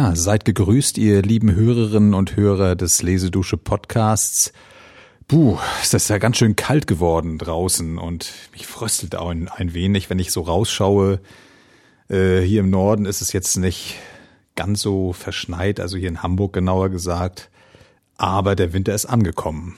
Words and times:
Ja, 0.00 0.16
seid 0.16 0.46
gegrüßt, 0.46 0.96
ihr 0.96 1.20
lieben 1.20 1.54
Hörerinnen 1.54 2.14
und 2.14 2.34
Hörer 2.34 2.74
des 2.74 3.02
Lesedusche 3.02 3.58
Podcasts. 3.58 4.50
Puh, 5.28 5.58
ist 5.82 5.92
das 5.92 6.08
ja 6.08 6.16
ganz 6.16 6.38
schön 6.38 6.56
kalt 6.56 6.86
geworden 6.86 7.36
draußen 7.36 7.98
und 7.98 8.32
mich 8.54 8.66
fröstelt 8.66 9.14
auch 9.14 9.28
ein, 9.28 9.48
ein 9.48 9.74
wenig, 9.74 10.08
wenn 10.08 10.18
ich 10.18 10.32
so 10.32 10.40
rausschaue. 10.40 11.20
Äh, 12.08 12.40
hier 12.40 12.60
im 12.60 12.70
Norden 12.70 13.04
ist 13.04 13.20
es 13.20 13.34
jetzt 13.34 13.58
nicht 13.58 13.96
ganz 14.56 14.80
so 14.80 15.12
verschneit, 15.12 15.80
also 15.80 15.98
hier 15.98 16.08
in 16.08 16.22
Hamburg 16.22 16.54
genauer 16.54 16.88
gesagt, 16.88 17.50
aber 18.16 18.56
der 18.56 18.72
Winter 18.72 18.94
ist 18.94 19.04
angekommen. 19.04 19.76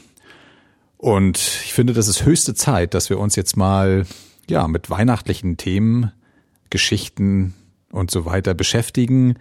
Und 0.98 1.38
ich 1.64 1.72
finde, 1.72 1.94
das 1.94 2.06
ist 2.06 2.24
höchste 2.24 2.54
Zeit, 2.54 2.94
dass 2.94 3.10
wir 3.10 3.18
uns 3.18 3.34
jetzt 3.34 3.56
mal 3.56 4.06
ja 4.48 4.68
mit 4.68 4.88
weihnachtlichen 4.88 5.56
Themen, 5.56 6.12
Geschichten 6.70 7.54
und 7.90 8.12
so 8.12 8.24
weiter 8.24 8.54
beschäftigen 8.54 9.34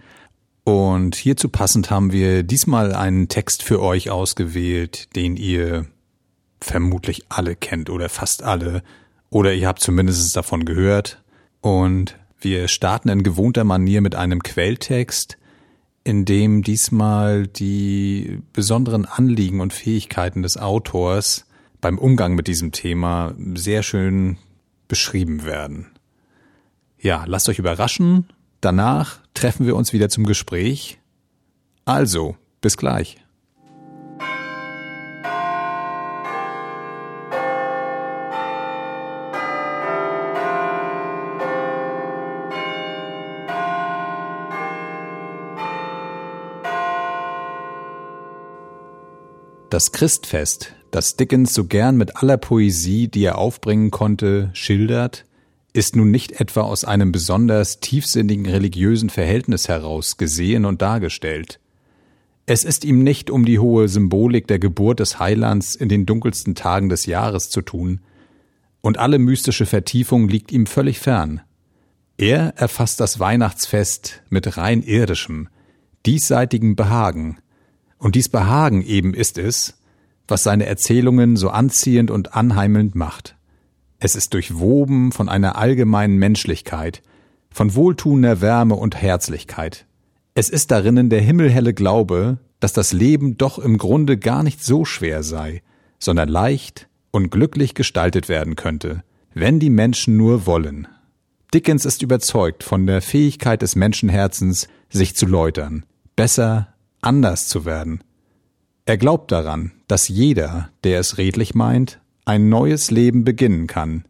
und 0.64 1.16
hierzu 1.16 1.48
passend 1.48 1.90
haben 1.90 2.12
wir 2.12 2.44
diesmal 2.44 2.94
einen 2.94 3.28
Text 3.28 3.62
für 3.62 3.82
euch 3.82 4.10
ausgewählt, 4.10 5.14
den 5.16 5.36
ihr 5.36 5.86
vermutlich 6.60 7.24
alle 7.28 7.56
kennt 7.56 7.90
oder 7.90 8.08
fast 8.08 8.44
alle 8.44 8.82
oder 9.28 9.52
ihr 9.54 9.66
habt 9.66 9.80
zumindest 9.80 10.36
davon 10.36 10.64
gehört. 10.64 11.22
Und 11.60 12.16
wir 12.40 12.68
starten 12.68 13.08
in 13.08 13.24
gewohnter 13.24 13.64
Manier 13.64 14.00
mit 14.02 14.14
einem 14.14 14.42
Quelltext, 14.42 15.36
in 16.04 16.24
dem 16.24 16.62
diesmal 16.62 17.48
die 17.48 18.40
besonderen 18.52 19.04
Anliegen 19.04 19.60
und 19.60 19.72
Fähigkeiten 19.72 20.42
des 20.42 20.56
Autors 20.56 21.46
beim 21.80 21.98
Umgang 21.98 22.34
mit 22.34 22.46
diesem 22.46 22.70
Thema 22.70 23.34
sehr 23.54 23.82
schön 23.82 24.38
beschrieben 24.86 25.44
werden. 25.44 25.86
Ja, 27.00 27.24
lasst 27.26 27.48
euch 27.48 27.58
überraschen 27.58 28.26
Danach 28.62 29.18
treffen 29.34 29.66
wir 29.66 29.74
uns 29.74 29.92
wieder 29.92 30.08
zum 30.08 30.24
Gespräch. 30.24 31.00
Also, 31.84 32.36
bis 32.60 32.76
gleich. 32.76 33.16
Das 49.70 49.90
Christfest, 49.90 50.76
das 50.92 51.16
Dickens 51.16 51.52
so 51.52 51.64
gern 51.64 51.96
mit 51.96 52.16
aller 52.18 52.36
Poesie, 52.36 53.08
die 53.08 53.24
er 53.24 53.38
aufbringen 53.38 53.90
konnte, 53.90 54.50
schildert, 54.52 55.24
ist 55.72 55.96
nun 55.96 56.10
nicht 56.10 56.40
etwa 56.40 56.62
aus 56.62 56.84
einem 56.84 57.12
besonders 57.12 57.80
tiefsinnigen 57.80 58.46
religiösen 58.46 59.10
Verhältnis 59.10 59.68
heraus 59.68 60.16
gesehen 60.16 60.64
und 60.64 60.82
dargestellt. 60.82 61.60
Es 62.44 62.64
ist 62.64 62.84
ihm 62.84 63.02
nicht 63.02 63.30
um 63.30 63.44
die 63.44 63.58
hohe 63.58 63.88
Symbolik 63.88 64.46
der 64.48 64.58
Geburt 64.58 65.00
des 65.00 65.18
Heilands 65.18 65.74
in 65.74 65.88
den 65.88 66.06
dunkelsten 66.06 66.54
Tagen 66.54 66.88
des 66.88 67.06
Jahres 67.06 67.48
zu 67.50 67.62
tun, 67.62 68.00
und 68.80 68.98
alle 68.98 69.20
mystische 69.20 69.64
Vertiefung 69.64 70.28
liegt 70.28 70.50
ihm 70.50 70.66
völlig 70.66 70.98
fern. 70.98 71.40
Er 72.18 72.54
erfasst 72.56 72.98
das 72.98 73.20
Weihnachtsfest 73.20 74.22
mit 74.28 74.56
rein 74.56 74.82
irdischem, 74.82 75.48
diesseitigem 76.04 76.74
Behagen, 76.74 77.38
und 77.98 78.16
dies 78.16 78.28
Behagen 78.28 78.82
eben 78.82 79.14
ist 79.14 79.38
es, 79.38 79.78
was 80.26 80.42
seine 80.42 80.66
Erzählungen 80.66 81.36
so 81.36 81.50
anziehend 81.50 82.10
und 82.10 82.34
anheimelnd 82.34 82.96
macht. 82.96 83.36
Es 84.04 84.16
ist 84.16 84.34
durchwoben 84.34 85.12
von 85.12 85.28
einer 85.28 85.54
allgemeinen 85.54 86.16
Menschlichkeit, 86.16 87.02
von 87.50 87.76
wohltuender 87.76 88.40
Wärme 88.40 88.74
und 88.74 89.00
Herzlichkeit. 89.00 89.86
Es 90.34 90.48
ist 90.48 90.72
darinnen 90.72 91.08
der 91.08 91.20
himmelhelle 91.20 91.72
Glaube, 91.72 92.38
dass 92.58 92.72
das 92.72 92.92
Leben 92.92 93.38
doch 93.38 93.60
im 93.60 93.78
Grunde 93.78 94.18
gar 94.18 94.42
nicht 94.42 94.64
so 94.64 94.84
schwer 94.84 95.22
sei, 95.22 95.62
sondern 96.00 96.28
leicht 96.28 96.88
und 97.12 97.30
glücklich 97.30 97.74
gestaltet 97.74 98.28
werden 98.28 98.56
könnte, 98.56 99.04
wenn 99.34 99.60
die 99.60 99.70
Menschen 99.70 100.16
nur 100.16 100.46
wollen. 100.46 100.88
Dickens 101.54 101.84
ist 101.84 102.02
überzeugt 102.02 102.64
von 102.64 102.84
der 102.88 103.02
Fähigkeit 103.02 103.62
des 103.62 103.76
Menschenherzens, 103.76 104.66
sich 104.90 105.14
zu 105.14 105.26
läutern, 105.26 105.86
besser, 106.16 106.74
anders 107.02 107.46
zu 107.46 107.64
werden. 107.64 108.02
Er 108.84 108.96
glaubt 108.96 109.30
daran, 109.30 109.70
dass 109.86 110.08
jeder, 110.08 110.70
der 110.82 110.98
es 110.98 111.18
redlich 111.18 111.54
meint, 111.54 112.00
ein 112.24 112.48
neues 112.48 112.90
Leben 112.90 113.24
beginnen 113.24 113.66
kann, 113.66 114.04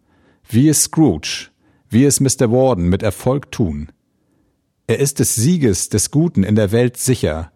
wie 0.48 0.68
es 0.68 0.84
Scrooge, 0.84 1.48
wie 1.88 2.04
es 2.04 2.20
Mr. 2.20 2.50
Warden 2.50 2.88
mit 2.88 3.02
Erfolg 3.02 3.50
tun. 3.52 3.90
Er 4.86 4.98
ist 4.98 5.18
des 5.18 5.34
Sieges 5.34 5.88
des 5.88 6.10
Guten 6.10 6.42
in 6.42 6.54
der 6.54 6.72
Welt 6.72 6.96
sicher, 6.96 7.52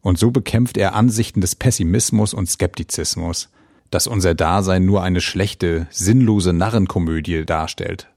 und 0.00 0.18
so 0.18 0.30
bekämpft 0.30 0.76
er 0.76 0.94
Ansichten 0.94 1.40
des 1.40 1.56
Pessimismus 1.56 2.34
und 2.34 2.48
Skeptizismus, 2.48 3.50
dass 3.90 4.06
unser 4.06 4.34
Dasein 4.34 4.84
nur 4.84 5.02
eine 5.02 5.20
schlechte, 5.20 5.86
sinnlose 5.90 6.52
Narrenkomödie 6.52 7.44
darstellt. 7.44 8.08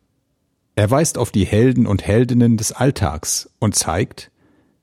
Er 0.76 0.90
weist 0.90 1.18
auf 1.18 1.32
die 1.32 1.46
Helden 1.46 1.88
und 1.88 2.06
Heldinnen 2.06 2.58
des 2.58 2.72
Alltags 2.72 3.50
und 3.60 3.76
zeigt, 3.76 4.32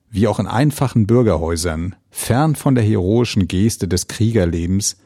wie 0.09 0.27
auch 0.27 0.39
in 0.39 0.47
einfachen 0.47 1.07
Bürgerhäusern, 1.07 1.95
fern 2.09 2.55
von 2.55 2.75
der 2.75 2.83
heroischen 2.83 3.47
Geste 3.47 3.87
des 3.87 4.07
Kriegerlebens, 4.07 4.97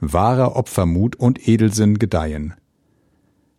wahrer 0.00 0.56
Opfermut 0.56 1.16
und 1.16 1.46
Edelsinn 1.48 1.98
gedeihen. 1.98 2.54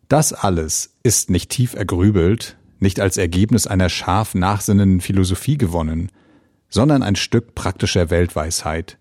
Das 0.07 0.33
alles 0.33 0.97
ist 1.03 1.29
nicht 1.29 1.49
tief 1.49 1.73
ergrübelt, 1.73 2.57
nicht 2.79 2.99
als 2.99 3.17
Ergebnis 3.17 3.67
einer 3.67 3.89
scharf 3.89 4.35
nachsinnenden 4.35 5.01
Philosophie 5.01 5.57
gewonnen, 5.57 6.11
sondern 6.69 7.03
ein 7.03 7.15
Stück 7.15 7.55
praktischer 7.55 8.09
Weltweisheit, 8.09 8.97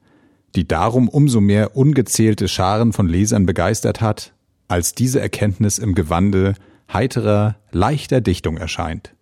die 0.54 0.68
darum 0.68 1.08
umso 1.08 1.40
mehr 1.40 1.76
ungezählte 1.76 2.48
Scharen 2.48 2.92
von 2.92 3.08
Lesern 3.08 3.46
begeistert 3.46 4.00
hat, 4.00 4.34
als 4.68 4.94
diese 4.94 5.20
Erkenntnis 5.20 5.78
im 5.78 5.94
Gewande 5.94 6.54
heiterer, 6.92 7.56
leichter 7.72 8.20
Dichtung 8.20 8.56
erscheint. 8.56 9.14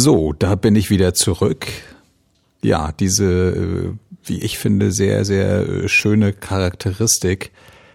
So, 0.00 0.32
da 0.32 0.54
bin 0.54 0.76
ich 0.76 0.90
wieder 0.90 1.12
zurück. 1.12 1.66
Ja, 2.62 2.92
diese, 2.92 3.24
äh, 3.24 3.92
wie 4.22 4.38
ich 4.38 4.56
finde, 4.56 4.92
sehr, 4.92 5.24
sehr 5.24 5.68
äh, 5.68 5.88
schöne 5.88 6.32
Charakteristik 6.32 7.50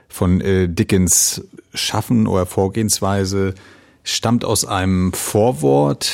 von 0.09 0.41
äh, 0.41 0.67
Dickens 0.67 1.45
Schaffen 1.73 2.27
oder 2.27 2.45
Vorgehensweise 2.45 3.53
stammt 4.03 4.43
aus 4.43 4.65
einem 4.65 5.13
Vorwort 5.13 6.11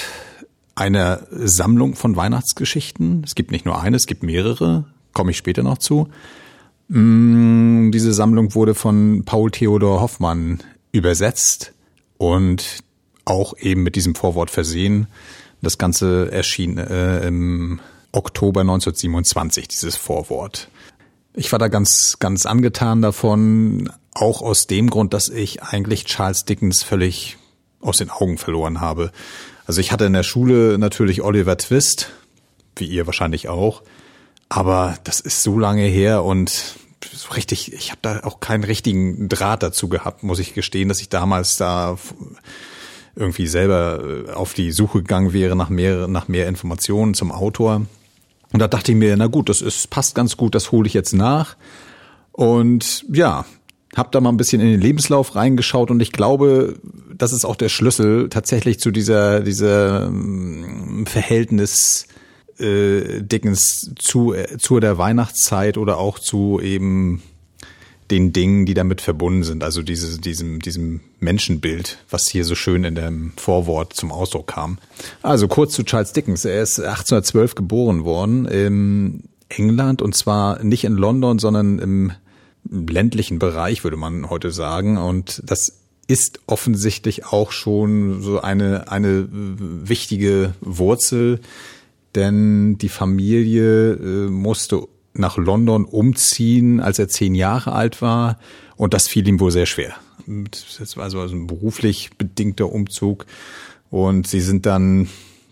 einer 0.76 1.22
Sammlung 1.32 1.96
von 1.96 2.16
Weihnachtsgeschichten. 2.16 3.24
Es 3.26 3.34
gibt 3.34 3.50
nicht 3.50 3.66
nur 3.66 3.82
eine, 3.82 3.96
es 3.96 4.06
gibt 4.06 4.22
mehrere, 4.22 4.86
komme 5.14 5.32
ich 5.32 5.38
später 5.38 5.64
noch 5.64 5.80
zu. 5.80 6.08
Mm, 6.90 7.90
diese 7.90 8.14
Sammlung 8.14 8.54
wurde 8.54 8.76
von 8.76 9.24
Paul 9.26 9.50
Theodor 9.50 10.02
Hoffmann 10.02 10.60
übersetzt 10.92 11.74
und 12.20 12.84
auch 13.26 13.58
eben 13.58 13.82
mit 13.82 13.96
diesem 13.96 14.14
Vorwort 14.14 14.52
versehen. 14.52 15.08
Das 15.62 15.78
Ganze 15.78 16.32
erschien 16.32 16.78
äh, 16.78 17.28
im 17.28 17.80
Oktober 18.12 18.62
1927, 18.62 19.68
dieses 19.68 19.96
Vorwort. 19.96 20.70
Ich 21.34 21.52
war 21.52 21.60
da 21.60 21.68
ganz, 21.68 22.18
ganz 22.20 22.46
angetan 22.46 23.02
davon, 23.02 23.92
auch 24.14 24.42
aus 24.42 24.68
dem 24.68 24.90
Grund, 24.90 25.14
dass 25.14 25.30
ich 25.30 25.62
eigentlich 25.62 26.06
Charles 26.06 26.46
Dickens 26.46 26.84
völlig 26.84 27.38
aus 27.82 28.00
den 28.00 28.10
Augen 28.10 28.38
verloren 28.38 28.82
habe. 28.82 29.12
Also 29.66 29.82
ich 29.82 29.92
hatte 29.92 30.06
in 30.06 30.14
der 30.14 30.24
Schule 30.24 30.78
natürlich 30.78 31.22
Oliver 31.22 31.58
Twist, 31.58 32.10
wie 32.76 32.88
ihr 32.88 33.06
wahrscheinlich 33.06 33.48
auch, 33.48 33.84
aber 34.50 34.98
das 35.04 35.20
ist 35.20 35.44
so 35.44 35.60
lange 35.60 35.84
her 35.84 36.24
und 36.24 36.76
so 37.14 37.30
richtig, 37.30 37.72
ich 37.72 37.92
habe 37.92 38.00
da 38.02 38.22
auch 38.24 38.40
keinen 38.40 38.64
richtigen 38.64 39.30
Draht 39.30 39.64
dazu 39.64 39.88
gehabt, 39.88 40.24
muss 40.24 40.40
ich 40.40 40.54
gestehen, 40.54 40.90
dass 40.90 41.02
ich 41.02 41.10
damals 41.10 41.56
da 41.56 41.98
irgendwie 43.20 43.48
selber 43.48 44.26
äh, 44.28 44.32
auf 44.32 44.54
die 44.54 44.72
Suche 44.72 45.00
gegangen 45.00 45.34
wäre 45.34 45.56
nach 45.56 45.70
mehr, 45.70 46.08
nach 46.08 46.28
mehr 46.28 46.48
Informationen 46.48 47.14
zum 47.14 47.32
Autor. 47.32 47.86
Und 48.52 48.60
da 48.60 48.68
dachte 48.68 48.94
ich 48.94 48.98
mir, 48.98 49.16
na 49.18 49.28
gut, 49.28 49.50
das 49.50 49.62
ist, 49.62 49.90
passt 49.90 50.16
ganz 50.16 50.38
gut, 50.38 50.56
das 50.56 50.72
hole 50.72 50.88
ich 50.88 50.94
jetzt 50.94 51.14
nach. 51.14 51.56
Und 52.32 53.06
ja, 53.12 53.46
hab 53.96 54.12
da 54.12 54.22
mal 54.22 54.30
ein 54.30 54.38
bisschen 54.38 54.62
in 54.62 54.68
den 54.72 54.82
Lebenslauf 54.82 55.36
reingeschaut 55.36 55.92
und 55.92 56.00
ich 56.00 56.12
glaube, 56.12 56.80
das 57.16 57.34
ist 57.34 57.46
auch 57.46 57.56
der 57.56 57.70
Schlüssel 57.70 58.30
tatsächlich 58.30 58.80
zu 58.80 58.92
dieser, 58.92 59.42
dieser 59.42 60.08
ähm, 60.08 61.06
Verhältnis 61.08 62.08
äh, 62.60 63.22
Dickens 63.22 63.92
zu, 63.98 64.34
äh, 64.34 64.58
zu 64.58 64.80
der 64.80 64.98
Weihnachtszeit 64.98 65.78
oder 65.78 65.98
auch 65.98 66.20
zu 66.20 66.60
eben 66.62 67.22
den 68.12 68.34
Dingen, 68.34 68.66
die 68.66 68.74
damit 68.74 69.02
verbunden 69.02 69.44
sind, 69.44 69.64
also 69.64 69.82
diese, 69.82 70.20
diesem, 70.20 70.60
diesem 70.60 71.02
Menschenbild, 71.20 72.00
was 72.10 72.28
hier 72.28 72.44
so 72.44 72.56
schön 72.56 72.84
in 72.84 72.96
dem 72.96 73.34
Vorwort 73.38 73.94
zum 73.94 74.12
Ausdruck 74.12 74.48
kam. 74.48 74.80
Also 75.22 75.48
kurz 75.48 75.74
zu 75.74 75.84
Charles 75.84 76.14
Dickens. 76.14 76.46
Er 76.46 76.62
ist 76.62 76.80
1812 76.80 77.56
geboren 77.56 78.06
worden 78.06 78.46
in 78.46 79.24
England 79.50 80.02
und 80.02 80.16
zwar 80.16 80.64
nicht 80.64 80.84
in 80.84 80.94
London, 80.94 81.40
sondern 81.40 81.80
im 81.80 82.12
ländlichen 82.70 83.40
Bereich, 83.40 83.84
würde 83.84 83.98
man 83.98 84.30
heute 84.30 84.52
sagen. 84.52 84.98
Und 84.98 85.42
das 85.46 85.80
ist 86.08 86.40
offensichtlich 86.48 87.26
auch 87.28 87.52
schon 87.52 88.22
so 88.22 88.42
eine, 88.42 88.92
eine 88.92 89.28
wichtige 89.30 90.54
Wurzel, 90.62 91.40
denn 92.16 92.78
die 92.80 92.90
Familie 92.90 93.94
äh, 93.94 94.30
musste 94.30 94.88
nach 95.14 95.38
London 95.38 95.86
umziehen, 95.86 96.80
als 96.80 97.00
er 97.00 97.08
zehn 97.08 97.36
Jahre 97.36 97.74
alt 97.74 98.02
war. 98.02 98.40
Und 98.76 98.94
das 98.94 99.08
fiel 99.08 99.28
ihm 99.28 99.40
wohl 99.40 99.52
sehr 99.52 99.66
schwer. 99.66 99.96
Das 100.28 100.96
war 100.98 101.04
also 101.04 101.22
ein 101.22 101.48
beruflich 101.48 102.12
bedingter 102.18 102.72
Umzug. 102.72 103.26
Und 103.90 104.28
sie 104.28 104.42
sind 104.42 104.66
dann, 104.66 105.10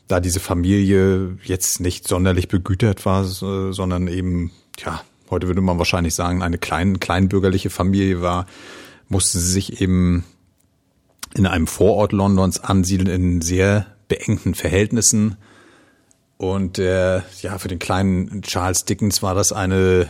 da 0.08 0.20
diese 0.20 0.40
Familie 0.40 1.38
jetzt 1.44 1.80
nicht 1.80 2.08
sonderlich 2.08 2.48
begütert 2.48 3.06
war, 3.06 3.24
sondern 3.24 4.08
eben, 4.08 4.52
ja, 4.78 5.02
heute 5.30 5.48
würde 5.48 5.62
man 5.62 5.80
wahrscheinlich 5.80 6.14
sagen, 6.14 6.44
eine 6.44 6.58
klein, 6.58 7.00
kleinbürgerliche 7.00 7.70
Familie 7.70 8.22
war, 8.22 8.46
mussten 9.10 9.40
sie 9.40 9.52
sich 9.52 9.82
eben 9.82 10.24
in 11.34 11.46
einem 11.46 11.68
Vorort 11.68 12.12
Londons 12.12 12.60
ansiedeln 12.60 13.10
in 13.10 13.42
sehr 13.42 13.88
beengten 14.08 14.54
Verhältnissen. 14.56 15.38
Und 16.38 16.78
äh, 16.78 17.22
ja, 17.42 17.58
für 17.58 17.68
den 17.68 17.80
kleinen 17.80 18.44
Charles 18.44 18.86
Dickens 18.86 19.24
war 19.24 19.34
das 19.34 19.52
eine, 19.52 20.08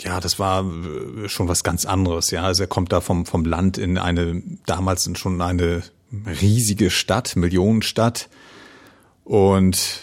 ja, 0.00 0.20
das 0.20 0.38
war 0.38 0.64
äh, 0.64 1.28
schon 1.28 1.48
was 1.48 1.62
ganz 1.62 1.86
anderes. 1.86 2.30
Ja, 2.30 2.42
also 2.42 2.64
er 2.64 2.68
kommt 2.68 2.92
da 2.92 3.00
vom 3.00 3.24
vom 3.24 3.44
Land 3.44 3.78
in 3.78 3.96
eine 3.96 4.42
damals 4.66 5.08
schon 5.16 5.40
eine 5.40 5.82
riesige 6.40 6.90
Stadt, 6.90 7.36
Millionenstadt 7.36 8.28
und 9.24 10.00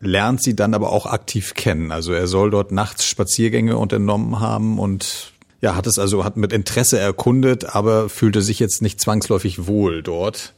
lernt 0.00 0.42
sie 0.42 0.54
dann 0.54 0.74
aber 0.74 0.90
auch 0.90 1.06
aktiv 1.06 1.54
kennen. 1.54 1.92
Also 1.92 2.12
er 2.12 2.26
soll 2.26 2.50
dort 2.50 2.72
nachts 2.72 3.06
Spaziergänge 3.06 3.76
unternommen 3.76 4.40
haben 4.40 4.78
und 4.78 5.32
ja, 5.60 5.74
hat 5.74 5.86
es 5.86 5.98
also 5.98 6.24
hat 6.24 6.36
mit 6.36 6.52
Interesse 6.52 6.98
erkundet, 6.98 7.74
aber 7.74 8.08
fühlte 8.08 8.42
sich 8.42 8.58
jetzt 8.60 8.80
nicht 8.80 9.00
zwangsläufig 9.00 9.66
wohl 9.66 10.02
dort 10.02 10.54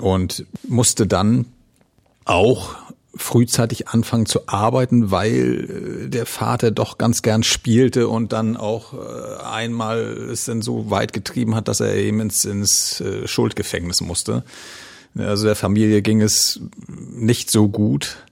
und 0.00 0.44
musste 0.66 1.06
dann 1.06 1.46
auch 2.24 2.74
frühzeitig 3.14 3.88
anfangen 3.88 4.26
zu 4.26 4.48
arbeiten, 4.48 5.10
weil 5.10 6.04
äh, 6.04 6.08
der 6.08 6.26
Vater 6.26 6.70
doch 6.70 6.98
ganz 6.98 7.22
gern 7.22 7.42
spielte 7.42 8.08
und 8.08 8.32
dann 8.32 8.56
auch 8.56 8.94
äh, 8.94 9.42
einmal 9.42 10.00
es 10.00 10.46
dann 10.46 10.62
so 10.62 10.90
weit 10.90 11.12
getrieben 11.12 11.54
hat, 11.54 11.68
dass 11.68 11.80
er 11.80 11.94
eben 11.94 12.20
ins, 12.20 12.44
ins 12.44 13.00
äh, 13.00 13.26
Schuldgefängnis 13.26 14.00
musste. 14.00 14.44
Also 15.16 15.44
der 15.44 15.56
Familie 15.56 16.00
ging 16.00 16.22
es 16.22 16.60
nicht 16.86 17.50
so 17.50 17.68
gut. 17.68 18.24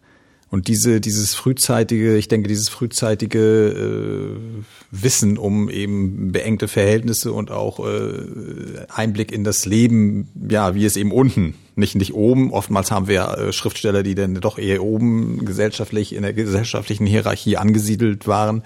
Und 0.51 0.67
diese, 0.67 1.01
dieses 1.01 1.35
frühzeitige, 1.35 2.17
ich 2.17 2.27
denke, 2.27 2.49
dieses 2.49 2.69
frühzeitige 2.69 3.39
äh, 3.39 4.63
Wissen 4.91 5.39
um 5.39 5.71
eben 5.71 6.33
beengte 6.33 6.67
Verhältnisse 6.67 7.33
und 7.33 7.53
auch 7.53 7.79
äh, 7.87 8.87
Einblick 8.89 9.31
in 9.31 9.45
das 9.45 9.65
Leben, 9.65 10.29
ja, 10.51 10.75
wie 10.75 10.85
es 10.85 10.97
eben 10.97 11.13
unten, 11.13 11.55
nicht 11.77 11.95
nicht 11.95 12.15
oben. 12.15 12.53
Oftmals 12.53 12.91
haben 12.91 13.07
wir 13.07 13.39
äh, 13.39 13.53
Schriftsteller, 13.53 14.03
die 14.03 14.17
dann 14.17 14.35
doch 14.35 14.59
eher 14.59 14.83
oben 14.83 15.45
gesellschaftlich 15.45 16.15
in 16.17 16.23
der 16.23 16.33
gesellschaftlichen 16.33 17.07
Hierarchie 17.07 17.57
angesiedelt 17.57 18.27
waren. 18.27 18.65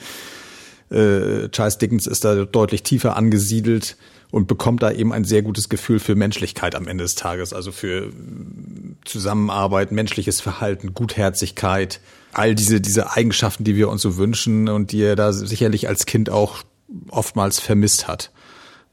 Äh, 0.94 1.49
Charles 1.50 1.79
Dickens 1.79 2.06
ist 2.06 2.25
da 2.25 2.44
deutlich 2.44 2.85
tiefer 2.85 3.17
angesiedelt 3.17 3.96
und 4.31 4.46
bekommt 4.46 4.82
da 4.82 4.93
eben 4.93 5.12
ein 5.12 5.25
sehr 5.25 5.43
gutes 5.43 5.69
Gefühl 5.69 5.99
für 5.99 6.14
Menschlichkeit 6.14 6.75
am 6.75 6.87
Ende 6.87 7.05
des 7.05 7.14
Tages, 7.14 7.52
also 7.52 7.73
für 7.73 8.12
Zusammenarbeit, 9.05 9.93
menschliches 9.93 10.41
Verhalten, 10.41 10.94
Gutherzigkeit, 10.94 12.00
all 12.32 12.55
diese, 12.55 12.81
diese 12.81 13.12
Eigenschaften, 13.12 13.64
die 13.64 13.76
wir 13.76 13.88
uns 13.88 14.02
so 14.02 14.17
wünschen 14.17 14.69
und 14.69 14.93
die 14.93 15.02
er 15.02 15.17
da 15.17 15.32
sicherlich 15.32 15.88
als 15.88 16.06
Kind 16.06 16.31
auch 16.31 16.62
oftmals 17.08 17.58
vermisst 17.61 18.08
hat. 18.08 18.31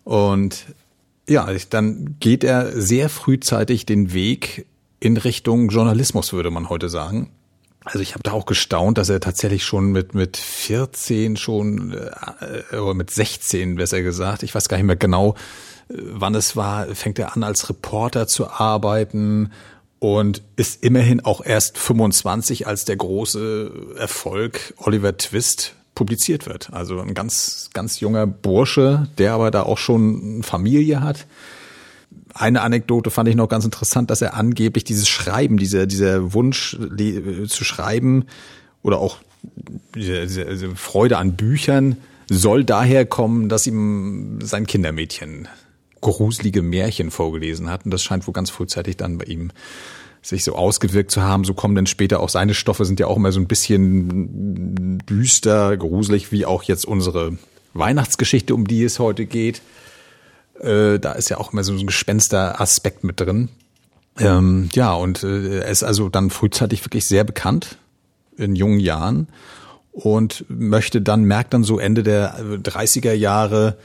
Und 0.04 0.66
ja, 1.28 1.48
dann 1.70 2.18
geht 2.20 2.44
er 2.44 2.80
sehr 2.80 3.10
frühzeitig 3.10 3.86
den 3.86 4.14
Weg 4.14 4.66
in 5.00 5.18
Richtung 5.18 5.70
Journalismus, 5.70 6.34
würde 6.34 6.52
man 6.52 6.70
heute 6.70 6.90
sagen. 6.90 7.32
Also 7.84 8.00
ich 8.00 8.14
habe 8.14 8.24
da 8.24 8.32
auch 8.32 8.46
gestaunt, 8.46 8.98
dass 8.98 9.10
er 9.10 9.20
tatsächlich 9.20 9.64
schon 9.64 9.92
mit 9.92 10.14
mit 10.14 10.38
14 10.38 11.36
schon 11.36 11.94
äh, 11.94 12.76
oder 12.76 12.94
mit 12.94 13.10
16 13.10 13.76
besser 13.76 14.02
gesagt, 14.04 14.44
ich 14.44 14.54
weiß 14.54 14.70
gar 14.70 14.78
nicht 14.78 14.86
mehr 14.86 14.96
genau, 14.96 15.34
äh, 15.90 15.96
wann 15.98 16.36
es 16.36 16.56
war, 16.56 16.94
fängt 16.94 17.18
er 17.18 17.36
an 17.36 17.44
als 17.44 17.70
Reporter 17.70 18.28
zu 18.28 18.50
arbeiten 18.50 19.52
und 19.98 20.44
ist 20.56 20.84
immerhin 20.84 21.26
auch 21.26 21.44
erst 21.44 21.78
25, 21.78 22.68
als 22.68 22.86
der 22.86 22.98
große 22.98 23.96
Erfolg 23.98 24.74
Oliver 24.78 25.18
Twist 25.18 25.76
publiziert 25.96 26.46
wird. 26.46 26.72
Also 26.74 27.00
ein 27.00 27.16
ganz 27.16 27.72
ganz 27.74 28.00
junger 28.00 28.28
Bursche, 28.28 29.08
der 29.18 29.34
aber 29.34 29.50
da 29.50 29.64
auch 29.64 29.80
schon 29.80 30.44
Familie 30.44 31.02
hat 31.02 31.26
eine 32.34 32.62
Anekdote 32.62 33.12
fand 33.12 33.30
ich 33.30 33.36
noch 33.36 33.50
ganz 33.50 33.66
interessant, 33.66 34.10
dass 34.10 34.22
er 34.22 34.36
angeblich 34.36 34.84
dieses 34.84 35.08
Schreiben, 35.10 35.58
dieser, 35.58 35.86
dieser 35.86 36.34
Wunsch 36.34 36.78
zu 37.48 37.64
schreiben 37.64 38.26
oder 38.84 39.00
auch 39.00 39.18
diese, 39.96 40.28
diese 40.28 40.76
Freude 40.76 41.18
an 41.18 41.36
Büchern 41.36 41.98
soll 42.30 42.64
daher 42.64 43.06
kommen, 43.06 43.50
dass 43.50 43.68
ihm 43.68 44.40
sein 44.42 44.66
Kindermädchen 44.66 45.48
gruselige 46.00 46.62
Märchen 46.62 47.12
vorgelesen 47.12 47.70
hat. 47.70 47.86
Und 47.86 47.92
das 47.92 48.04
scheint 48.04 48.28
wohl 48.28 48.34
ganz 48.34 48.50
frühzeitig 48.50 48.98
dann 48.98 49.18
bei 49.18 49.26
ihm 49.26 49.52
sich 50.22 50.44
so 50.44 50.56
ausgewirkt 50.56 51.12
zu 51.12 51.22
haben. 51.22 51.46
So 51.46 51.54
kommen 51.54 51.76
dann 51.76 51.88
später 51.88 52.20
auch 52.20 52.30
seine 52.30 52.54
Stoffe, 52.54 52.86
sind 52.86 53.00
ja 53.00 53.08
auch 53.08 53.18
immer 53.18 53.32
so 53.32 53.40
ein 53.40 53.48
bisschen 53.48 55.00
düster, 55.10 55.78
gruselig, 55.78 56.32
wie 56.32 56.46
auch 56.46 56.64
jetzt 56.64 56.86
unsere 56.86 57.38
Weihnachtsgeschichte, 57.74 58.54
um 58.54 58.68
die 58.68 58.84
es 58.84 59.00
heute 59.00 59.26
geht. 59.26 59.62
Äh, 60.62 61.00
da 61.00 61.14
ist 61.14 61.30
ja 61.30 61.38
auch 61.38 61.54
immer 61.54 61.64
so 61.64 61.74
ein 61.74 61.88
Gespenster-Aspekt 61.88 63.04
mit 63.04 63.20
drin. 63.20 63.50
Ähm, 64.20 64.70
ja, 64.74 64.94
und 64.94 65.24
äh, 65.24 65.60
er 65.60 65.68
ist 65.68 65.84
also 65.84 66.10
dann 66.10 66.30
frühzeitig 66.30 66.86
wirklich 66.86 67.06
sehr 67.06 67.24
bekannt 67.24 67.78
in 68.38 68.56
jungen 68.56 68.80
Jahren 68.80 69.28
und 69.92 70.46
möchte 70.50 71.02
dann, 71.02 71.24
merkt 71.24 71.54
dann 71.54 71.64
so 71.64 71.80
Ende 71.80 72.04
der 72.04 72.40
30er 72.40 73.14
Jahre, 73.14 73.78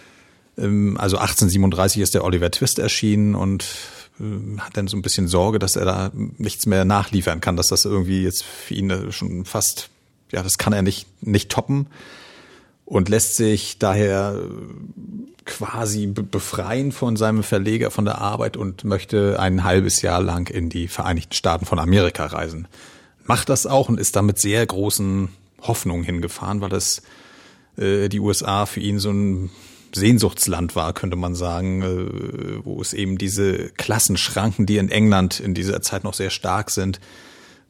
ähm, 0.58 0.96
also 0.98 1.16
1837 1.16 2.02
ist 2.02 2.14
der 2.14 2.24
Oliver 2.24 2.50
Twist 2.50 2.78
erschienen 2.78 3.34
und 3.34 3.64
äh, 4.20 4.58
hat 4.58 4.76
dann 4.76 4.88
so 4.88 4.96
ein 4.96 5.02
bisschen 5.02 5.28
Sorge, 5.28 5.58
dass 5.58 5.76
er 5.76 5.84
da 5.84 6.10
nichts 6.14 6.66
mehr 6.66 6.84
nachliefern 6.84 7.40
kann, 7.40 7.56
dass 7.56 7.68
das 7.68 7.84
irgendwie 7.84 8.22
jetzt 8.22 8.44
für 8.44 8.74
ihn 8.74 9.12
schon 9.12 9.44
fast, 9.44 9.88
ja, 10.32 10.42
das 10.42 10.58
kann 10.58 10.72
er 10.72 10.82
nicht, 10.82 11.06
nicht 11.22 11.50
toppen 11.50 11.86
und 12.86 13.08
lässt 13.08 13.36
sich 13.36 13.78
daher 13.78 14.40
quasi 15.44 16.06
befreien 16.06 16.92
von 16.92 17.16
seinem 17.16 17.42
Verleger 17.42 17.90
von 17.90 18.04
der 18.04 18.18
Arbeit 18.18 18.56
und 18.56 18.84
möchte 18.84 19.38
ein 19.38 19.64
halbes 19.64 20.02
Jahr 20.02 20.22
lang 20.22 20.48
in 20.48 20.70
die 20.70 20.88
Vereinigten 20.88 21.34
Staaten 21.34 21.66
von 21.66 21.78
Amerika 21.78 22.26
reisen. 22.26 22.66
Macht 23.24 23.48
das 23.48 23.66
auch 23.66 23.88
und 23.88 24.00
ist 24.00 24.16
damit 24.16 24.38
sehr 24.38 24.64
großen 24.64 25.28
Hoffnungen 25.62 26.04
hingefahren, 26.04 26.60
weil 26.60 26.72
es 26.72 27.02
äh, 27.76 28.08
die 28.08 28.20
USA 28.20 28.66
für 28.66 28.80
ihn 28.80 28.98
so 28.98 29.10
ein 29.10 29.50
Sehnsuchtsland 29.94 30.76
war, 30.76 30.92
könnte 30.92 31.16
man 31.16 31.34
sagen, 31.34 31.82
äh, 31.82 32.64
wo 32.64 32.80
es 32.80 32.92
eben 32.92 33.18
diese 33.18 33.70
Klassenschranken, 33.70 34.66
die 34.66 34.76
in 34.76 34.90
England 34.90 35.40
in 35.40 35.54
dieser 35.54 35.82
Zeit 35.82 36.04
noch 36.04 36.14
sehr 36.14 36.30
stark 36.30 36.70
sind, 36.70 37.00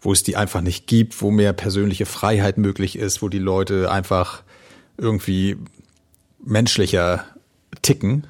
wo 0.00 0.12
es 0.12 0.23
die 0.23 0.37
einfach 0.37 0.61
nicht 0.61 0.87
gibt, 0.87 1.20
wo 1.23 1.30
mehr 1.30 1.52
persönliche 1.52 2.06
Freiheit 2.06 2.58
möglich 2.58 2.99
ist, 2.99 3.23
wo 3.23 3.28
die 3.28 3.38
Leute 3.38 3.90
einfach 3.90 4.42
irgendwie 4.98 5.56
menschlicher 6.44 7.24
ticken, 7.82 8.26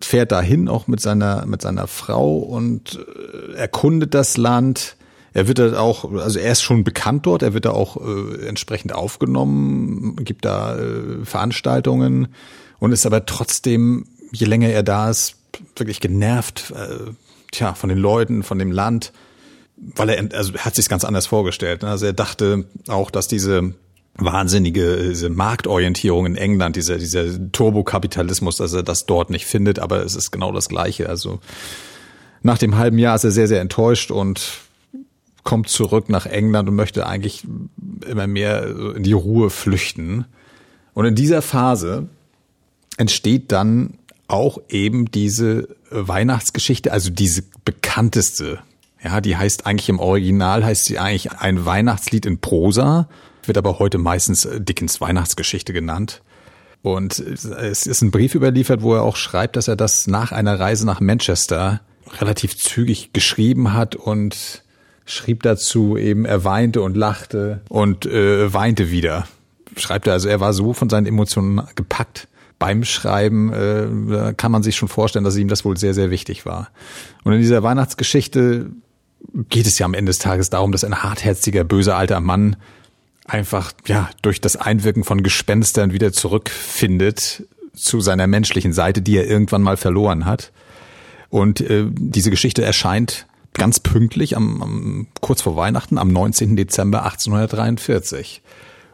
fährt 0.00 0.32
dahin 0.32 0.68
auch 0.68 0.86
mit 0.86 1.00
seiner 1.00 1.46
mit 1.46 1.62
seiner 1.62 1.86
Frau 1.86 2.38
und 2.38 2.98
äh, 2.98 3.54
erkundet 3.54 4.14
das 4.14 4.36
Land. 4.36 4.96
Er 5.32 5.48
wird 5.48 5.58
da 5.58 5.78
auch, 5.78 6.12
also 6.12 6.38
er 6.38 6.52
ist 6.52 6.62
schon 6.62 6.84
bekannt 6.84 7.26
dort, 7.26 7.42
er 7.42 7.54
wird 7.54 7.64
da 7.64 7.72
auch 7.72 7.96
äh, 7.96 8.46
entsprechend 8.46 8.94
aufgenommen, 8.94 10.16
gibt 10.24 10.44
da 10.44 10.78
äh, 10.78 11.24
Veranstaltungen 11.24 12.28
und 12.78 12.92
ist 12.92 13.04
aber 13.04 13.26
trotzdem, 13.26 14.06
je 14.32 14.46
länger 14.46 14.68
er 14.68 14.84
da 14.84 15.10
ist, 15.10 15.36
wirklich 15.76 16.00
genervt, 16.00 16.72
äh, 16.76 17.10
tja, 17.50 17.74
von 17.74 17.88
den 17.88 17.98
Leuten, 17.98 18.42
von 18.42 18.58
dem 18.58 18.70
Land, 18.70 19.12
weil 19.76 20.08
er, 20.10 20.36
also 20.36 20.52
er 20.52 20.64
hat 20.64 20.76
sich 20.76 20.88
ganz 20.88 21.04
anders 21.04 21.26
vorgestellt. 21.26 21.82
Ne? 21.82 21.88
Also 21.88 22.06
er 22.06 22.12
dachte 22.12 22.66
auch, 22.88 23.10
dass 23.10 23.26
diese 23.26 23.74
wahnsinnige 24.16 25.08
diese 25.08 25.28
Marktorientierung 25.28 26.26
in 26.26 26.36
England, 26.36 26.76
dieser, 26.76 26.98
dieser 26.98 27.50
Turbokapitalismus, 27.52 28.56
dass 28.56 28.72
er 28.72 28.82
das 28.82 29.06
dort 29.06 29.30
nicht 29.30 29.46
findet, 29.46 29.78
aber 29.78 30.04
es 30.04 30.14
ist 30.14 30.30
genau 30.30 30.52
das 30.52 30.68
Gleiche. 30.68 31.08
Also 31.08 31.40
nach 32.42 32.58
dem 32.58 32.76
halben 32.76 32.98
Jahr 32.98 33.16
ist 33.16 33.24
er 33.24 33.32
sehr, 33.32 33.48
sehr 33.48 33.60
enttäuscht 33.60 34.10
und 34.10 34.60
kommt 35.42 35.68
zurück 35.68 36.08
nach 36.08 36.26
England 36.26 36.68
und 36.68 36.74
möchte 36.74 37.06
eigentlich 37.06 37.44
immer 38.08 38.26
mehr 38.26 38.66
in 38.96 39.02
die 39.02 39.12
Ruhe 39.12 39.50
flüchten. 39.50 40.24
Und 40.94 41.04
in 41.04 41.14
dieser 41.14 41.42
Phase 41.42 42.08
entsteht 42.96 43.52
dann 43.52 43.98
auch 44.26 44.58
eben 44.68 45.10
diese 45.10 45.68
Weihnachtsgeschichte, 45.90 46.92
also 46.92 47.10
diese 47.10 47.42
bekannteste. 47.64 48.60
Ja, 49.02 49.20
die 49.20 49.36
heißt 49.36 49.66
eigentlich 49.66 49.90
im 49.90 49.98
Original 49.98 50.64
heißt 50.64 50.86
sie 50.86 50.98
eigentlich 50.98 51.32
ein 51.32 51.66
Weihnachtslied 51.66 52.24
in 52.24 52.38
Prosa, 52.38 53.08
wird 53.48 53.58
aber 53.58 53.78
heute 53.78 53.98
meistens 53.98 54.48
Dickens 54.58 55.00
Weihnachtsgeschichte 55.00 55.72
genannt. 55.72 56.22
Und 56.82 57.18
es 57.18 57.86
ist 57.86 58.02
ein 58.02 58.10
Brief 58.10 58.34
überliefert, 58.34 58.82
wo 58.82 58.94
er 58.94 59.02
auch 59.02 59.16
schreibt, 59.16 59.56
dass 59.56 59.68
er 59.68 59.76
das 59.76 60.06
nach 60.06 60.32
einer 60.32 60.60
Reise 60.60 60.84
nach 60.84 61.00
Manchester 61.00 61.80
relativ 62.20 62.56
zügig 62.58 63.12
geschrieben 63.14 63.72
hat 63.72 63.96
und 63.96 64.62
schrieb 65.06 65.42
dazu 65.42 65.96
eben, 65.96 66.24
er 66.24 66.44
weinte 66.44 66.82
und 66.82 66.96
lachte 66.96 67.62
und 67.68 68.06
äh, 68.06 68.52
weinte 68.52 68.90
wieder. 68.90 69.26
Schreibt 69.76 70.06
er 70.06 70.12
also, 70.12 70.28
er 70.28 70.40
war 70.40 70.52
so 70.52 70.72
von 70.72 70.90
seinen 70.90 71.06
Emotionen 71.06 71.62
gepackt 71.74 72.28
beim 72.58 72.84
Schreiben, 72.84 73.52
äh, 73.52 74.34
kann 74.36 74.52
man 74.52 74.62
sich 74.62 74.76
schon 74.76 74.88
vorstellen, 74.88 75.24
dass 75.24 75.36
ihm 75.36 75.48
das 75.48 75.64
wohl 75.64 75.76
sehr, 75.76 75.94
sehr 75.94 76.10
wichtig 76.10 76.46
war. 76.46 76.70
Und 77.24 77.32
in 77.32 77.40
dieser 77.40 77.62
Weihnachtsgeschichte 77.62 78.70
geht 79.48 79.66
es 79.66 79.78
ja 79.78 79.86
am 79.86 79.94
Ende 79.94 80.10
des 80.10 80.18
Tages 80.18 80.50
darum, 80.50 80.72
dass 80.72 80.84
ein 80.84 81.02
hartherziger, 81.02 81.64
böser 81.64 81.96
alter 81.96 82.20
Mann 82.20 82.56
einfach, 83.24 83.72
ja, 83.86 84.10
durch 84.22 84.40
das 84.40 84.56
Einwirken 84.56 85.04
von 85.04 85.22
Gespenstern 85.22 85.92
wieder 85.92 86.12
zurückfindet 86.12 87.44
zu 87.74 88.00
seiner 88.00 88.26
menschlichen 88.26 88.72
Seite, 88.72 89.02
die 89.02 89.16
er 89.16 89.26
irgendwann 89.26 89.62
mal 89.62 89.76
verloren 89.76 90.24
hat. 90.24 90.52
Und 91.30 91.60
äh, 91.60 91.86
diese 91.90 92.30
Geschichte 92.30 92.62
erscheint 92.62 93.26
ganz 93.54 93.80
pünktlich 93.80 94.36
am, 94.36 94.62
am 94.62 95.06
kurz 95.20 95.42
vor 95.42 95.56
Weihnachten 95.56 95.98
am 95.98 96.08
19. 96.08 96.56
Dezember 96.56 97.04
1843. 97.04 98.42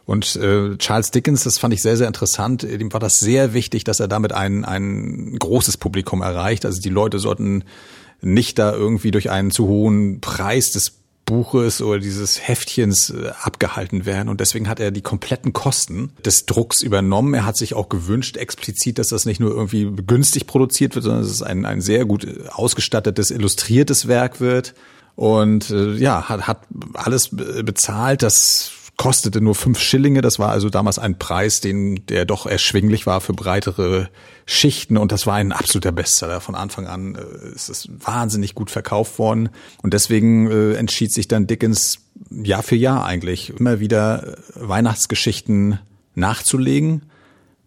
Und 0.05 0.35
äh, 0.35 0.77
Charles 0.77 1.11
Dickens, 1.11 1.43
das 1.43 1.57
fand 1.57 1.73
ich 1.73 1.81
sehr, 1.81 1.97
sehr 1.97 2.07
interessant. 2.07 2.63
Ihm 2.63 2.91
war 2.93 2.99
das 2.99 3.19
sehr 3.19 3.53
wichtig, 3.53 3.83
dass 3.83 3.99
er 3.99 4.07
damit 4.07 4.33
ein, 4.33 4.65
ein 4.65 5.37
großes 5.37 5.77
Publikum 5.77 6.21
erreicht. 6.21 6.65
Also 6.65 6.81
die 6.81 6.89
Leute 6.89 7.19
sollten 7.19 7.63
nicht 8.21 8.59
da 8.59 8.73
irgendwie 8.73 9.11
durch 9.11 9.29
einen 9.29 9.51
zu 9.51 9.67
hohen 9.67 10.21
Preis 10.21 10.71
des 10.71 11.00
Buches 11.31 11.81
oder 11.81 11.97
dieses 11.97 12.45
Heftchens 12.45 13.09
äh, 13.09 13.31
abgehalten 13.41 14.05
werden. 14.05 14.27
Und 14.27 14.41
deswegen 14.41 14.67
hat 14.67 14.81
er 14.81 14.91
die 14.91 15.01
kompletten 15.01 15.53
Kosten 15.53 16.11
des 16.25 16.45
Drucks 16.45 16.83
übernommen. 16.83 17.33
Er 17.33 17.45
hat 17.45 17.55
sich 17.55 17.73
auch 17.73 17.87
gewünscht 17.87 18.35
explizit, 18.35 18.99
dass 18.99 19.07
das 19.07 19.25
nicht 19.25 19.39
nur 19.39 19.51
irgendwie 19.51 19.89
günstig 20.05 20.45
produziert 20.45 20.93
wird, 20.93 21.03
sondern 21.05 21.21
dass 21.21 21.31
es 21.31 21.41
ein, 21.41 21.65
ein 21.65 21.79
sehr 21.79 22.03
gut 22.03 22.27
ausgestattetes, 22.49 23.31
illustriertes 23.31 24.09
Werk 24.09 24.41
wird. 24.41 24.73
Und 25.15 25.69
äh, 25.69 25.93
ja, 25.93 26.27
hat, 26.27 26.47
hat 26.47 26.67
alles 26.95 27.29
bezahlt. 27.31 28.23
Das 28.23 28.73
kostete 29.01 29.41
nur 29.41 29.55
fünf 29.55 29.79
Schillinge. 29.79 30.21
Das 30.21 30.37
war 30.37 30.51
also 30.51 30.69
damals 30.69 30.99
ein 30.99 31.17
Preis, 31.17 31.59
den 31.59 32.05
der 32.05 32.23
doch 32.23 32.45
erschwinglich 32.45 33.07
war 33.07 33.19
für 33.19 33.33
breitere 33.33 34.09
Schichten. 34.45 34.95
Und 34.95 35.11
das 35.11 35.25
war 35.25 35.33
ein 35.33 35.51
absoluter 35.51 35.91
Bestseller. 35.91 36.39
Von 36.39 36.53
Anfang 36.53 36.85
an 36.85 37.15
äh, 37.15 37.55
ist 37.55 37.69
es 37.69 37.89
wahnsinnig 37.89 38.53
gut 38.53 38.69
verkauft 38.69 39.17
worden. 39.17 39.49
Und 39.81 39.95
deswegen 39.95 40.51
äh, 40.51 40.73
entschied 40.73 41.11
sich 41.11 41.27
dann 41.27 41.47
Dickens 41.47 41.97
Jahr 42.29 42.61
für 42.61 42.75
Jahr 42.75 43.03
eigentlich 43.03 43.51
immer 43.59 43.79
wieder 43.79 44.37
äh, 44.37 44.37
Weihnachtsgeschichten 44.53 45.79
nachzulegen 46.13 47.07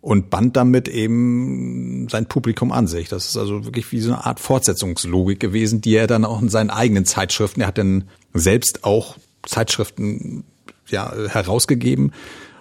und 0.00 0.30
band 0.30 0.56
damit 0.56 0.86
eben 0.86 2.06
sein 2.10 2.26
Publikum 2.26 2.70
an 2.70 2.86
sich. 2.86 3.08
Das 3.08 3.26
ist 3.26 3.36
also 3.36 3.64
wirklich 3.64 3.90
wie 3.90 3.98
so 3.98 4.12
eine 4.12 4.24
Art 4.24 4.38
Fortsetzungslogik 4.38 5.40
gewesen, 5.40 5.80
die 5.80 5.96
er 5.96 6.06
dann 6.06 6.24
auch 6.24 6.40
in 6.40 6.48
seinen 6.48 6.70
eigenen 6.70 7.06
Zeitschriften, 7.06 7.62
er 7.62 7.66
hat 7.66 7.78
dann 7.78 8.04
selbst 8.34 8.84
auch 8.84 9.16
Zeitschriften 9.44 10.44
ja, 10.88 11.12
herausgegeben. 11.28 12.12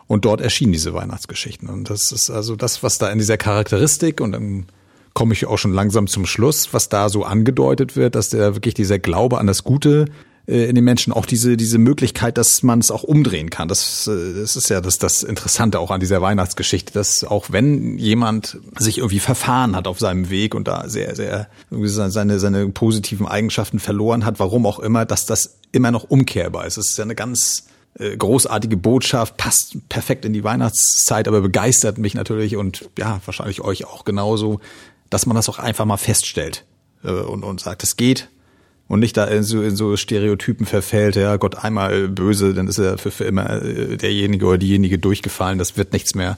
Und 0.05 0.25
dort 0.25 0.41
erschienen 0.41 0.73
diese 0.73 0.93
Weihnachtsgeschichten. 0.93 1.69
Und 1.69 1.89
das 1.89 2.11
ist 2.11 2.29
also 2.29 2.55
das, 2.55 2.83
was 2.83 2.97
da 2.97 3.09
in 3.09 3.17
dieser 3.17 3.37
Charakteristik 3.37 4.21
und 4.21 4.33
dann 4.33 4.65
komme 5.13 5.33
ich 5.33 5.45
auch 5.45 5.57
schon 5.57 5.73
langsam 5.73 6.07
zum 6.07 6.25
Schluss, 6.25 6.73
was 6.73 6.89
da 6.89 7.09
so 7.09 7.23
angedeutet 7.23 7.95
wird, 7.95 8.15
dass 8.15 8.29
der 8.29 8.55
wirklich 8.55 8.73
dieser 8.73 8.99
Glaube 8.99 9.37
an 9.37 9.47
das 9.47 9.63
Gute 9.63 10.05
äh, 10.47 10.65
in 10.65 10.75
den 10.75 10.83
Menschen 10.83 11.13
auch 11.13 11.25
diese 11.25 11.55
diese 11.55 11.77
Möglichkeit, 11.77 12.37
dass 12.37 12.63
man 12.63 12.79
es 12.79 12.91
auch 12.91 13.03
umdrehen 13.03 13.49
kann. 13.49 13.67
Das, 13.67 14.07
äh, 14.07 14.33
das 14.41 14.55
ist 14.55 14.69
ja 14.69 14.81
das 14.81 14.97
das 14.97 15.23
Interessante 15.23 15.79
auch 15.79 15.91
an 15.91 15.99
dieser 15.99 16.21
Weihnachtsgeschichte, 16.21 16.93
dass 16.93 17.23
auch 17.23 17.51
wenn 17.51 17.97
jemand 17.97 18.57
sich 18.77 18.97
irgendwie 18.97 19.19
verfahren 19.19 19.75
hat 19.75 19.87
auf 19.87 19.99
seinem 19.99 20.29
Weg 20.29 20.55
und 20.55 20.67
da 20.67 20.89
sehr 20.89 21.15
sehr 21.15 21.47
seine 21.69 22.39
seine 22.39 22.67
positiven 22.69 23.27
Eigenschaften 23.27 23.79
verloren 23.79 24.25
hat, 24.25 24.39
warum 24.39 24.65
auch 24.65 24.79
immer, 24.79 25.05
dass 25.05 25.25
das 25.25 25.57
immer 25.71 25.91
noch 25.91 26.03
umkehrbar 26.03 26.65
ist. 26.65 26.77
Es 26.77 26.91
ist 26.91 26.97
ja 26.97 27.03
eine 27.03 27.15
ganz 27.15 27.67
großartige 27.95 28.77
Botschaft, 28.77 29.37
passt 29.37 29.87
perfekt 29.89 30.25
in 30.25 30.33
die 30.33 30.43
Weihnachtszeit, 30.43 31.27
aber 31.27 31.41
begeistert 31.41 31.97
mich 31.97 32.15
natürlich 32.15 32.55
und 32.55 32.89
ja, 32.97 33.21
wahrscheinlich 33.25 33.61
euch 33.61 33.85
auch 33.85 34.03
genauso, 34.03 34.59
dass 35.09 35.25
man 35.25 35.35
das 35.35 35.47
auch 35.49 35.59
einfach 35.59 35.85
mal 35.85 35.97
feststellt 35.97 36.65
äh, 37.03 37.11
und, 37.11 37.43
und 37.43 37.61
sagt, 37.61 37.83
es 37.83 37.95
geht 37.95 38.29
und 38.87 38.99
nicht 38.99 39.15
da 39.15 39.25
in 39.25 39.43
so, 39.43 39.61
in 39.61 39.75
so 39.75 39.95
Stereotypen 39.95 40.65
verfällt, 40.65 41.15
ja, 41.15 41.37
Gott 41.37 41.63
einmal 41.63 42.07
böse, 42.07 42.53
dann 42.53 42.67
ist 42.67 42.79
er 42.79 42.97
für, 42.97 43.11
für 43.11 43.25
immer 43.25 43.61
äh, 43.61 43.97
derjenige 43.97 44.45
oder 44.47 44.57
diejenige 44.57 44.97
durchgefallen, 44.97 45.59
das 45.59 45.77
wird 45.77 45.93
nichts 45.93 46.15
mehr. 46.15 46.37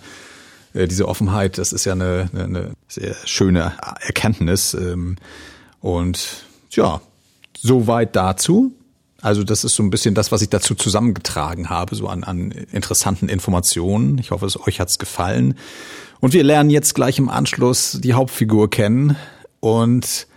Diese 0.78 1.08
Offenheit, 1.08 1.58
das 1.58 1.72
ist 1.72 1.86
ja 1.86 1.94
eine, 1.94 2.30
eine, 2.34 2.44
eine 2.44 2.72
sehr 2.90 3.16
schöne 3.24 3.72
Erkenntnis. 4.02 4.74
Ähm, 4.74 5.16
und 5.80 6.44
ja, 6.72 7.00
soweit 7.58 8.14
dazu. 8.14 8.74
Also 9.26 9.44
das 9.44 9.64
ist 9.64 9.74
so 9.74 9.82
ein 9.82 9.90
bisschen 9.90 10.14
das, 10.14 10.32
was 10.32 10.44
ich 10.44 10.50
dazu 10.50 10.76
zusammengetragen 10.76 11.68
habe, 11.68 11.96
so 11.96 12.08
an, 12.08 12.24
an 12.24 12.52
interessanten 12.52 13.28
Informationen. 13.28 14.20
Ich 14.20 14.30
hoffe, 14.30 14.46
es 14.46 14.68
euch 14.68 14.80
hat's 14.80 15.00
gefallen. 15.00 15.56
Und 16.20 16.34
wir 16.34 16.44
lernen 16.44 16.70
jetzt 16.70 16.94
gleich 16.94 17.18
im 17.18 17.28
Anschluss 17.28 18.00
die 18.04 18.14
Hauptfigur 18.14 18.70
kennen 18.70 19.18
und 19.60 20.28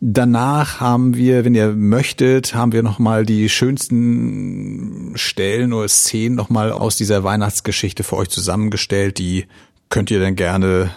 Danach 0.00 0.78
haben 0.78 1.16
wir, 1.16 1.44
wenn 1.44 1.56
ihr 1.56 1.72
möchtet, 1.72 2.54
haben 2.54 2.70
wir 2.70 2.84
nochmal 2.84 3.26
die 3.26 3.48
schönsten 3.48 5.12
Stellen 5.16 5.72
oder 5.72 5.88
Szenen 5.88 6.36
nochmal 6.36 6.70
aus 6.70 6.94
dieser 6.94 7.24
Weihnachtsgeschichte 7.24 8.04
für 8.04 8.16
euch 8.16 8.28
zusammengestellt. 8.28 9.18
Die 9.18 9.46
könnt 9.88 10.12
ihr 10.12 10.20
dann 10.20 10.36
gerne 10.36 10.92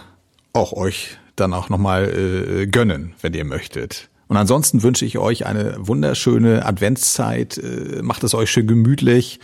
auch 0.52 0.72
euch 0.72 1.18
dann 1.34 1.52
auch 1.52 1.68
nochmal 1.68 2.04
äh, 2.16 2.66
gönnen, 2.68 3.14
wenn 3.22 3.34
ihr 3.34 3.44
möchtet. 3.44 4.08
Und 4.32 4.38
ansonsten 4.38 4.82
wünsche 4.82 5.04
ich 5.04 5.18
euch 5.18 5.44
eine 5.44 5.76
wunderschöne 5.78 6.64
Adventszeit. 6.64 7.58
Äh, 7.58 8.00
macht 8.00 8.24
es 8.24 8.32
euch 8.32 8.50
schön 8.50 8.66
gemütlich. 8.66 9.40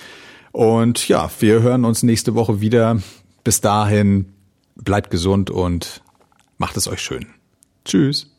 Und 0.51 1.07
ja, 1.09 1.31
wir 1.41 1.61
hören 1.61 1.85
uns 1.85 2.03
nächste 2.03 2.35
Woche 2.35 2.63
wieder. 2.63 2.99
Bis 3.45 3.61
dahin, 3.61 4.33
bleibt 4.77 5.11
gesund 5.11 5.51
und 5.51 6.03
macht 6.57 6.79
es 6.79 6.89
euch 6.89 7.01
schön. 7.01 7.27
Tschüss. 7.85 8.38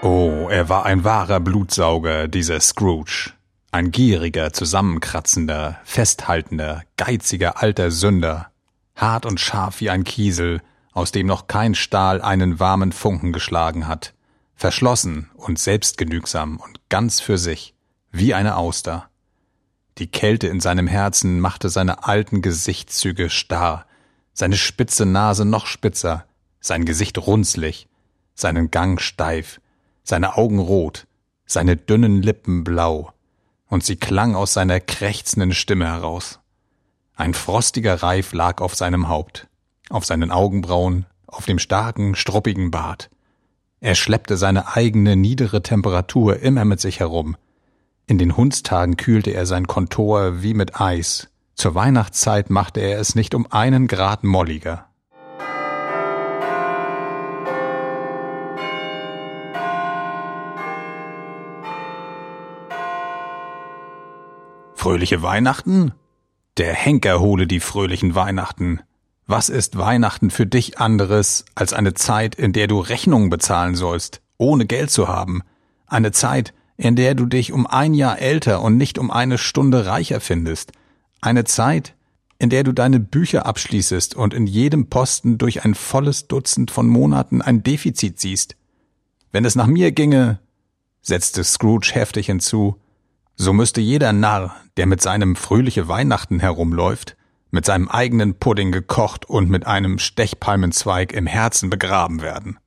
Oh, 0.00 0.46
er 0.48 0.68
war 0.68 0.86
ein 0.86 1.02
wahrer 1.02 1.40
Blutsauger, 1.40 2.28
dieser 2.28 2.60
Scrooge. 2.60 3.32
Ein 3.72 3.90
gieriger, 3.90 4.52
zusammenkratzender, 4.52 5.80
festhaltender, 5.82 6.84
geiziger 6.96 7.60
alter 7.60 7.90
Sünder, 7.90 8.52
hart 8.94 9.26
und 9.26 9.40
scharf 9.40 9.80
wie 9.80 9.90
ein 9.90 10.04
Kiesel, 10.04 10.62
aus 10.92 11.10
dem 11.10 11.26
noch 11.26 11.48
kein 11.48 11.74
Stahl 11.74 12.22
einen 12.22 12.60
warmen 12.60 12.92
Funken 12.92 13.32
geschlagen 13.32 13.88
hat, 13.88 14.14
verschlossen 14.54 15.30
und 15.34 15.58
selbstgenügsam 15.58 16.58
und 16.58 16.80
ganz 16.88 17.20
für 17.20 17.36
sich, 17.36 17.74
wie 18.12 18.34
eine 18.34 18.56
Auster. 18.56 19.10
Die 19.98 20.10
Kälte 20.10 20.46
in 20.46 20.60
seinem 20.60 20.86
Herzen 20.86 21.40
machte 21.40 21.70
seine 21.70 22.04
alten 22.04 22.40
Gesichtszüge 22.40 23.30
starr, 23.30 23.84
seine 24.32 24.56
spitze 24.56 25.06
Nase 25.06 25.44
noch 25.44 25.66
spitzer, 25.66 26.24
sein 26.60 26.84
Gesicht 26.84 27.18
runzlig, 27.18 27.88
seinen 28.36 28.70
Gang 28.70 29.00
steif, 29.00 29.60
seine 30.08 30.38
Augen 30.38 30.58
rot, 30.58 31.06
seine 31.44 31.76
dünnen 31.76 32.22
Lippen 32.22 32.64
blau, 32.64 33.12
und 33.66 33.84
sie 33.84 33.96
klang 33.96 34.34
aus 34.34 34.54
seiner 34.54 34.80
krächzenden 34.80 35.52
Stimme 35.52 35.86
heraus. 35.86 36.40
Ein 37.14 37.34
frostiger 37.34 38.02
Reif 38.02 38.32
lag 38.32 38.62
auf 38.62 38.74
seinem 38.74 39.08
Haupt, 39.08 39.48
auf 39.90 40.06
seinen 40.06 40.30
Augenbrauen, 40.30 41.04
auf 41.26 41.44
dem 41.44 41.58
starken, 41.58 42.14
struppigen 42.14 42.70
Bart. 42.70 43.10
Er 43.80 43.94
schleppte 43.94 44.38
seine 44.38 44.74
eigene 44.74 45.14
niedere 45.14 45.62
Temperatur 45.62 46.40
immer 46.40 46.64
mit 46.64 46.80
sich 46.80 47.00
herum. 47.00 47.36
In 48.06 48.16
den 48.16 48.36
Hundstagen 48.36 48.96
kühlte 48.96 49.32
er 49.32 49.44
sein 49.44 49.66
Kontor 49.66 50.42
wie 50.42 50.54
mit 50.54 50.80
Eis. 50.80 51.28
Zur 51.54 51.74
Weihnachtszeit 51.74 52.48
machte 52.48 52.80
er 52.80 52.98
es 52.98 53.14
nicht 53.14 53.34
um 53.34 53.46
einen 53.52 53.88
Grad 53.88 54.24
molliger. 54.24 54.87
Fröhliche 64.78 65.22
Weihnachten? 65.22 65.90
Der 66.56 66.72
Henker 66.72 67.18
hole 67.18 67.48
die 67.48 67.58
fröhlichen 67.58 68.14
Weihnachten. 68.14 68.78
Was 69.26 69.48
ist 69.48 69.76
Weihnachten 69.76 70.30
für 70.30 70.46
dich 70.46 70.78
anderes 70.78 71.44
als 71.56 71.72
eine 71.72 71.94
Zeit, 71.94 72.36
in 72.36 72.52
der 72.52 72.68
du 72.68 72.78
Rechnungen 72.78 73.28
bezahlen 73.28 73.74
sollst, 73.74 74.22
ohne 74.36 74.66
Geld 74.66 74.92
zu 74.92 75.08
haben? 75.08 75.42
Eine 75.88 76.12
Zeit, 76.12 76.54
in 76.76 76.94
der 76.94 77.16
du 77.16 77.26
dich 77.26 77.50
um 77.50 77.66
ein 77.66 77.92
Jahr 77.92 78.20
älter 78.20 78.62
und 78.62 78.76
nicht 78.76 79.00
um 79.00 79.10
eine 79.10 79.36
Stunde 79.36 79.84
reicher 79.86 80.20
findest? 80.20 80.70
Eine 81.20 81.42
Zeit, 81.42 81.96
in 82.38 82.48
der 82.48 82.62
du 82.62 82.70
deine 82.70 83.00
Bücher 83.00 83.46
abschließest 83.46 84.14
und 84.14 84.32
in 84.32 84.46
jedem 84.46 84.88
Posten 84.88 85.38
durch 85.38 85.64
ein 85.64 85.74
volles 85.74 86.28
Dutzend 86.28 86.70
von 86.70 86.86
Monaten 86.86 87.42
ein 87.42 87.64
Defizit 87.64 88.20
siehst? 88.20 88.54
Wenn 89.32 89.44
es 89.44 89.56
nach 89.56 89.66
mir 89.66 89.90
ginge, 89.90 90.38
setzte 91.02 91.42
Scrooge 91.42 91.90
heftig 91.94 92.26
hinzu, 92.26 92.76
so 93.38 93.52
müsste 93.52 93.80
jeder 93.80 94.12
Narr, 94.12 94.56
der 94.76 94.86
mit 94.86 95.00
seinem 95.00 95.36
fröhliche 95.36 95.88
Weihnachten 95.88 96.40
herumläuft, 96.40 97.16
mit 97.50 97.64
seinem 97.64 97.88
eigenen 97.88 98.34
Pudding 98.34 98.72
gekocht 98.72 99.24
und 99.26 99.48
mit 99.48 99.66
einem 99.66 99.98
Stechpalmenzweig 99.98 101.12
im 101.12 101.26
Herzen 101.26 101.70
begraben 101.70 102.20
werden. 102.20 102.58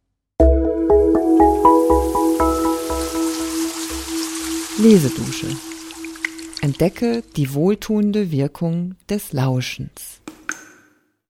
Lesedusche. 4.78 5.48
Entdecke 6.62 7.22
die 7.36 7.54
wohltuende 7.54 8.32
Wirkung 8.32 8.96
des 9.10 9.34
Lauschens. 9.34 10.21